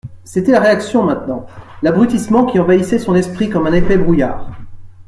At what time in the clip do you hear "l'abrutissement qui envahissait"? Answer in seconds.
1.83-2.97